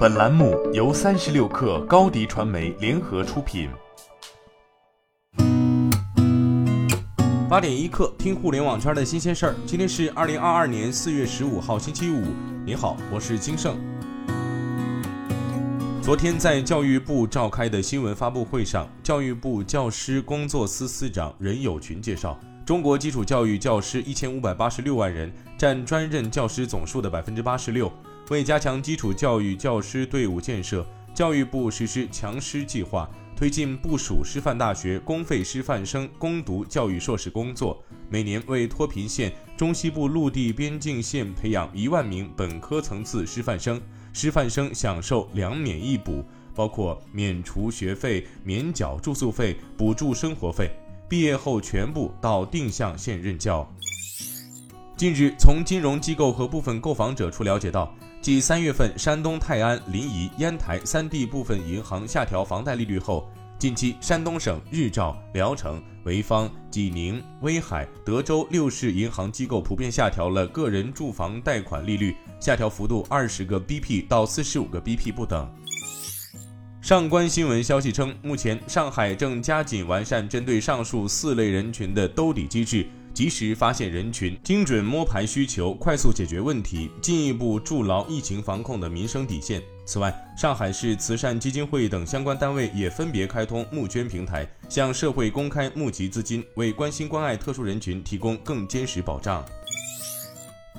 [0.00, 3.68] 本栏目由三十六氪高低传媒联合出品。
[7.50, 9.54] 八点一刻，听互联网圈的新鲜事儿。
[9.66, 12.28] 今天是二零二二年四月十五号，星期五。
[12.64, 13.76] 你好，我是金盛。
[16.00, 27.92] 昨天在教育部召开的新闻发布会上，教育部教师工作司司长任友群介绍，中国基础教育教师一千五百八十六万人，占专任教师总数的百分之八十六。
[28.30, 37.82] 为加强基础教育教师队伍建设，教育部实施强师计划，推进部属师范大学公费师范生攻读教育硕士工作。
[38.08, 46.24] 每年为脱贫县、中西部陆地边境县培养一万名本科层次师范生，师范生享受两免一补，
[46.54, 50.70] 包括免除学费、免缴住宿费、补助生活费。
[51.08, 53.68] 毕业后全部到定向县任教。
[54.96, 57.92] 近日，从金融机构和部分购房者处了解到。
[58.22, 63.26] 继三月份山东泰安、临沂、烟台三地部分银行下调房贷利率后，
[63.58, 75.50] 近期山东省日照、聊城、潍坊、济宁、威海、德州六市银行机构普遍下调了个人住房贷款利率，下调幅度二十个 BP 到四十五个 BP 不等。
[76.82, 82.86] 上官新闻消息称，目前上海正加紧完善针对上述四类人群的兜底机制。
[83.12, 89.62] 及时发现人群，精准摸排需求，快速解决问题，进一步筑牢疫情防控的民生底线。
[89.84, 99.44] 此外，上海市慈善基金会等相关单位也分别开通募捐平台，向社会公开募集资金，为关心关爱特殊人群提供更坚实保障。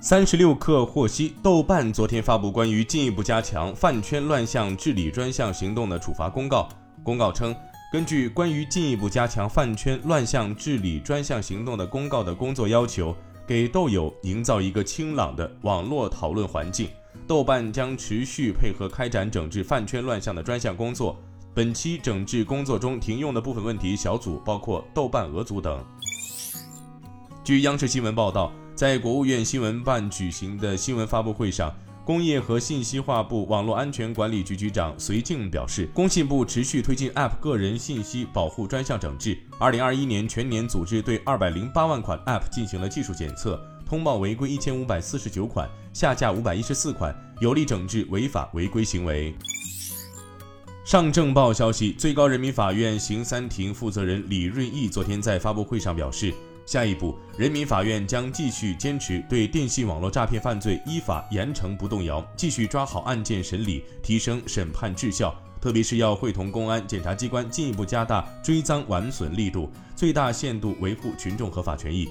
[0.00, 6.68] 三十六氪获悉，豆瓣昨天发布关于进一步加强饭圈乱象治理专项行动的处罚公告。
[7.02, 7.54] 公告称。
[7.92, 13.14] 根据关于进一步加强饭圈乱象治理专项行动的公告的工作要求，
[13.46, 16.88] 给豆友营造一个清朗的网络讨论环境。
[17.26, 21.18] 豆瓣将持续配合开展整治饭圈乱象的专项工作。
[21.52, 25.84] 本期整治工作中停用的部分问题小组包括豆瓣俄组等。
[27.44, 28.50] 据央视新闻报道，
[28.82, 31.72] 在国务院新闻办举行的新闻发布会上。
[32.04, 39.38] 工业和信息化部网络安全管理局局长隋静表示，工信部持续推进 App 个人信息保护专项整治。
[39.56, 49.32] 二零二一年全年组织对二百零八万款 App 进行了技术检测，通报违规一千五百四十九款，下架五百一十四款，有力整治违法违规行为。
[50.84, 56.34] 上证报消息，最高人民法院刑三庭负责人李瑞义昨天在发布会上表示。
[56.64, 65.34] 下一步，人民法院将继续坚持对电信网络诈骗犯罪依法严惩不动摇，继续抓好案件审理，提升审判质效。
[65.58, 72.06] 特别是要会同公安、检察机关进一步加大追赃挽损力度，最大限度维护群众合法权益。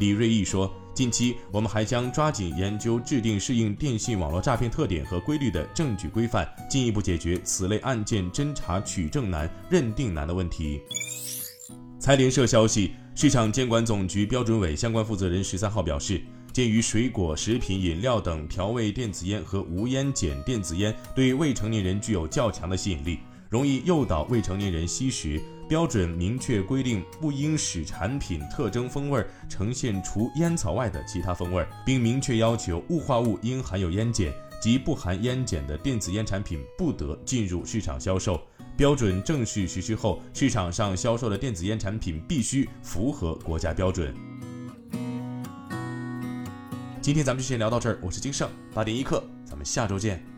[0.00, 10.80] 李瑞义说，近期我们还将抓紧研究制定适应电信网络诈骗特点和规律的证据规范，进一步解决此类案件侦查取证难、认定难的问题。
[12.00, 12.90] 财联社消息。
[13.16, 16.20] 市场监管总局标准委相关负责人十三号表示，
[16.52, 34.26] 鉴于水果、食品、饮料等调味电子烟和无烟碱电子烟对未成年人具有较强的吸引力，容易诱导未成年人吸食，标准明确规定不应使产品特征风味呈现除烟草外的其他风味，并明确要求雾化物应含有烟碱
[34.60, 38.40] 及不含烟碱的电子烟产品不得进入市场销售。
[38.76, 44.12] 标准正式实施后，市场上销售的电子烟产品必须符合国家标准。
[47.00, 50.33] 今天咱们就先聊到这儿，我是金盛八点一刻，咱们下周见。